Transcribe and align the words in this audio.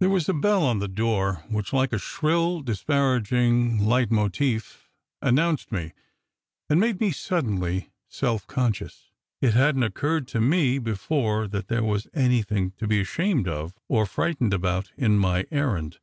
There 0.00 0.08
was 0.08 0.26
a 0.26 0.32
bell 0.32 0.62
on 0.62 0.78
the 0.78 0.88
door 0.88 1.44
which, 1.50 1.74
like 1.74 1.92
a 1.92 1.98
shrill, 1.98 2.62
disparag 2.62 3.30
ing 3.30 3.76
hit 3.76 4.10
motif, 4.10 4.88
announced 5.20 5.70
me, 5.70 5.92
and 6.70 6.80
made 6.80 6.98
me 6.98 7.10
suddenly 7.10 7.90
self 8.08 8.46
conscious. 8.46 9.10
It 9.42 9.52
hadn 9.52 9.82
t 9.82 9.86
occurred 9.86 10.26
to 10.28 10.40
me 10.40 10.78
before 10.78 11.46
that 11.48 11.68
there 11.68 11.84
was 11.84 12.08
anything 12.14 12.70
to 12.78 12.86
be 12.86 13.02
ashamed 13.02 13.46
of 13.46 13.74
or 13.86 14.06
frightened 14.06 14.54
about 14.54 14.92
in 14.96 15.18
my 15.18 15.44
errand. 15.50 15.98